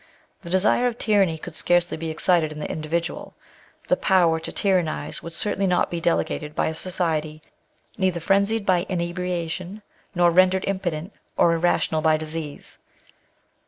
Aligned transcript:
The 0.41 0.49
desire 0.49 0.87
of 0.87 0.97
tyranny 0.97 1.37
could 1.37 1.55
scarcely 1.55 1.95
be 1.95 2.09
excited 2.09 2.51
in 2.51 2.57
the 2.59 2.67
individual; 2.71 3.35
the 3.87 3.95
power 3.95 4.39
to 4.39 4.51
tyrannise 4.51 5.21
would 5.21 5.31
certainly 5.31 5.67
not 5.67 5.91
be 5.91 6.01
delegated 6.01 6.55
by 6.55 6.65
a 6.69 6.73
society 6.73 7.39
neither 7.99 8.19
frenzied 8.19 8.65
by 8.65 8.87
inebriation, 8.89 9.83
nor 10.15 10.31
rendered 10.31 10.65
impotent 10.65 11.13
or 11.37 11.53
irrational 11.53 12.01
by 12.01 12.17
disease. 12.17 12.79